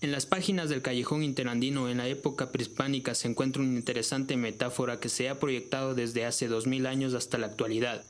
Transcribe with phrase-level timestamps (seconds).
[0.00, 5.00] En las páginas del Callejón Interandino en la época prehispánica se encuentra una interesante metáfora
[5.00, 8.04] que se ha proyectado desde hace 2000 años hasta la actualidad,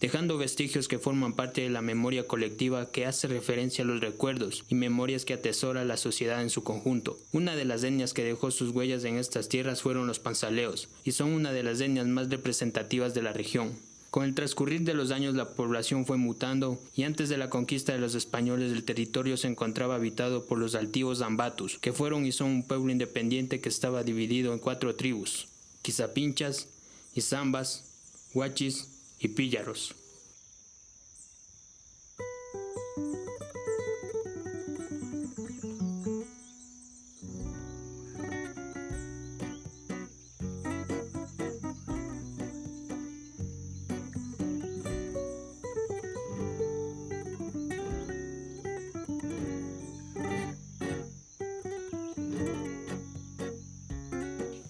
[0.00, 4.64] dejando vestigios que forman parte de la memoria colectiva que hace referencia a los recuerdos
[4.68, 7.18] y memorias que atesora la sociedad en su conjunto.
[7.32, 11.10] Una de las etnias que dejó sus huellas en estas tierras fueron los panzaleos, y
[11.10, 13.72] son una de las etnias más representativas de la región.
[14.14, 17.92] Con el transcurrir de los años la población fue mutando y antes de la conquista
[17.92, 22.30] de los españoles el territorio se encontraba habitado por los altivos Zambatus, que fueron y
[22.30, 25.48] son un pueblo independiente que estaba dividido en cuatro tribus,
[25.82, 26.68] Quizapinchas,
[27.16, 27.86] Izambas,
[28.34, 28.86] Huachis
[29.18, 29.96] y Píllaros.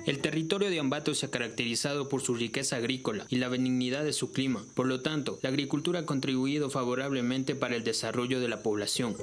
[0.06, 4.12] El territorio de Ambato se ha caracterizado por su riqueza agrícola y la benignidad de
[4.12, 4.62] su clima.
[4.74, 9.16] Por lo tanto, la agricultura ha contribuido favorablemente para el desarrollo de la población.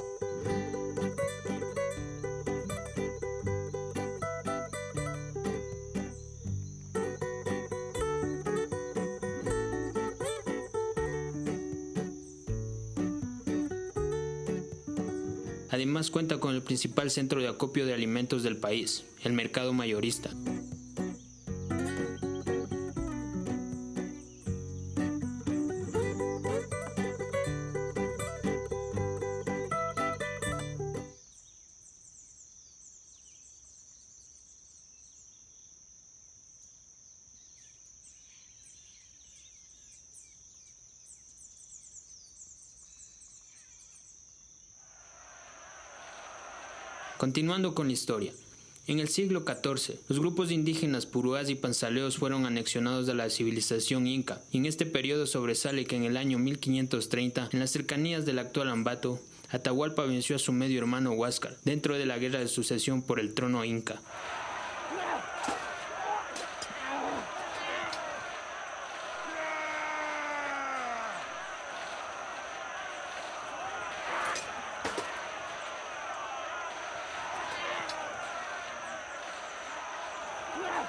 [15.82, 20.30] Además cuenta con el principal centro de acopio de alimentos del país, el mercado mayorista.
[47.22, 48.34] Continuando con la historia.
[48.88, 54.08] En el siglo XIV, los grupos indígenas puruás y panzaleos fueron anexionados a la civilización
[54.08, 58.40] inca, y en este periodo sobresale que en el año 1530, en las cercanías del
[58.40, 59.20] actual Ambato,
[59.52, 63.36] Atahualpa venció a su medio hermano Huáscar, dentro de la guerra de sucesión por el
[63.36, 64.02] trono inca.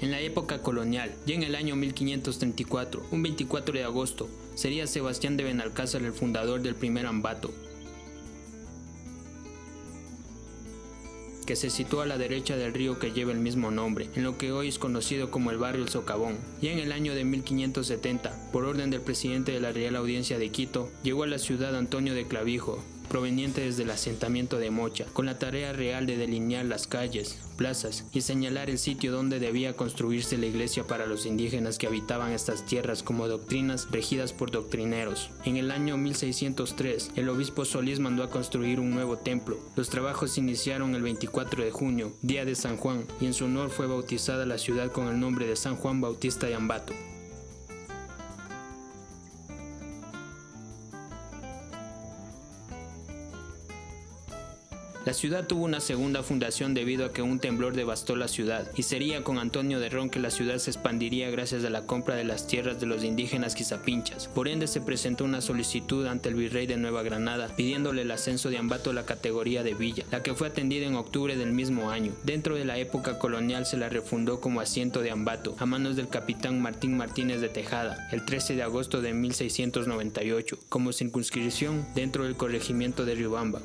[0.00, 5.36] En la época colonial, ya en el año 1534, un 24 de agosto, sería Sebastián
[5.36, 7.52] de Benalcázar el fundador del primer Ambato,
[11.48, 14.38] que se sitúa a la derecha del río que lleva el mismo nombre, en lo
[14.38, 16.36] que hoy es conocido como el barrio El Socavón.
[16.60, 20.50] Ya en el año de 1570, por orden del presidente de la Real Audiencia de
[20.50, 25.26] Quito, llegó a la ciudad Antonio de Clavijo, proveniente desde el asentamiento de Mocha, con
[25.26, 30.38] la tarea real de delinear las calles, plazas y señalar el sitio donde debía construirse
[30.38, 35.30] la iglesia para los indígenas que habitaban estas tierras como doctrinas regidas por doctrineros.
[35.44, 39.58] En el año 1603, el obispo Solís mandó a construir un nuevo templo.
[39.76, 43.46] Los trabajos se iniciaron el 24 de junio, día de San Juan, y en su
[43.46, 46.94] honor fue bautizada la ciudad con el nombre de San Juan Bautista de Ambato.
[55.08, 58.82] La ciudad tuvo una segunda fundación debido a que un temblor devastó la ciudad, y
[58.82, 62.24] sería con Antonio de Ron que la ciudad se expandiría gracias a la compra de
[62.24, 64.28] las tierras de los indígenas quizapinchas.
[64.28, 68.50] Por ende se presentó una solicitud ante el virrey de Nueva Granada pidiéndole el ascenso
[68.50, 71.88] de Ambato a la categoría de villa, la que fue atendida en octubre del mismo
[71.88, 72.12] año.
[72.24, 76.10] Dentro de la época colonial se la refundó como asiento de Ambato a manos del
[76.10, 82.36] capitán Martín Martínez de Tejada el 13 de agosto de 1698 como circunscripción dentro del
[82.36, 83.62] corregimiento de Riobamba.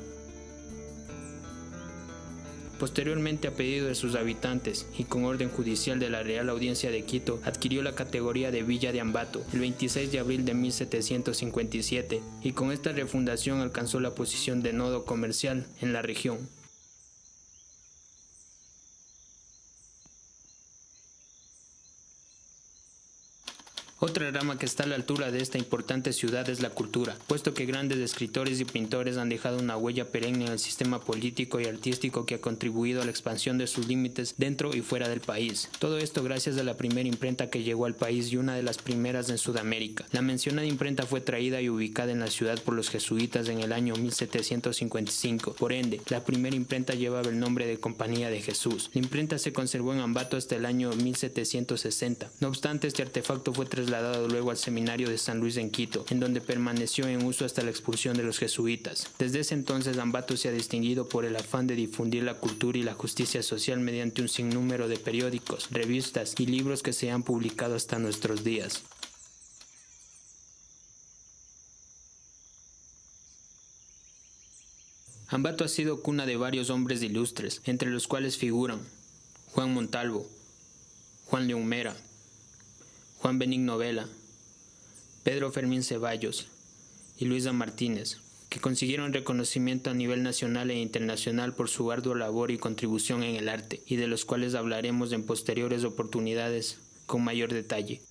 [2.84, 7.06] Posteriormente, a pedido de sus habitantes y con orden judicial de la Real Audiencia de
[7.06, 12.52] Quito, adquirió la categoría de Villa de Ambato el 26 de abril de 1757 y
[12.52, 16.40] con esta refundación alcanzó la posición de nodo comercial en la región.
[24.06, 27.54] Otra rama que está a la altura de esta importante ciudad es la cultura, puesto
[27.54, 31.68] que grandes escritores y pintores han dejado una huella perenne en el sistema político y
[31.68, 35.70] artístico que ha contribuido a la expansión de sus límites dentro y fuera del país.
[35.80, 38.78] Todo esto gracias a la primera imprenta que llegó al país y una de las
[38.78, 40.04] primeras en Sudamérica.
[40.12, 43.72] La mencionada imprenta fue traída y ubicada en la ciudad por los jesuitas en el
[43.72, 45.54] año 1755.
[45.54, 48.92] Por ende, la primera imprenta llevaba el nombre de Compañía de Jesús.
[48.94, 52.32] La imprenta se conservó en Ambato hasta el año 1760.
[52.42, 56.20] No obstante, este artefacto fue trasladado luego al seminario de San Luis en Quito, en
[56.20, 59.10] donde permaneció en uso hasta la expulsión de los jesuitas.
[59.20, 62.84] Desde ese entonces Ambato se ha distinguido por el afán de difundir la cultura y
[62.84, 67.76] la justicia social mediante un sinnúmero de periódicos, revistas y libros que se han publicado
[67.76, 68.84] hasta nuestros días.
[75.28, 78.82] Ambato ha sido cuna de varios hombres ilustres, entre los cuales figuran
[79.54, 80.28] Juan Montalvo,
[81.26, 81.96] Juan Leumera,
[83.24, 84.10] Juan Benigno Vela,
[85.24, 86.48] Pedro Fermín Ceballos
[87.18, 88.18] y Luisa Martínez,
[88.50, 93.38] que consiguieron reconocimiento a nivel nacional e internacional por su ardua labor y contribución en
[93.38, 98.02] el arte, y de los cuales hablaremos en posteriores oportunidades con mayor detalle.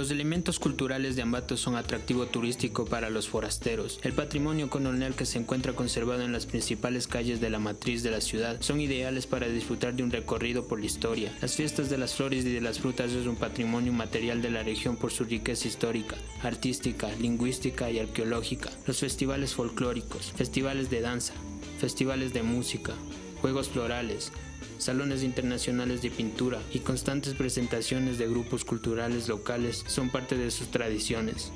[0.00, 4.00] Los elementos culturales de Ambato son atractivo turístico para los forasteros.
[4.02, 8.10] El patrimonio colonial que se encuentra conservado en las principales calles de la matriz de
[8.10, 11.36] la ciudad son ideales para disfrutar de un recorrido por la historia.
[11.42, 14.62] Las fiestas de las flores y de las frutas es un patrimonio material de la
[14.62, 18.70] región por su riqueza histórica, artística, lingüística y arqueológica.
[18.86, 21.34] Los festivales folclóricos, festivales de danza,
[21.78, 22.94] festivales de música,
[23.40, 24.32] juegos florales,
[24.78, 30.70] salones internacionales de pintura y constantes presentaciones de grupos culturales locales son parte de sus
[30.70, 31.52] tradiciones.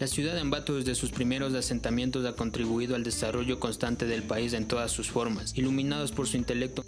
[0.00, 4.52] La ciudad de Ambato desde sus primeros asentamientos ha contribuido al desarrollo constante del país
[4.52, 6.84] en todas sus formas, iluminados por su intelecto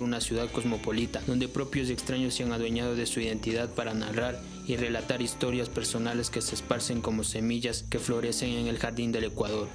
[0.00, 4.40] una ciudad cosmopolita, donde propios y extraños se han adueñado de su identidad para narrar
[4.66, 9.24] y relatar historias personales que se esparcen como semillas que florecen en el jardín del
[9.24, 9.68] Ecuador.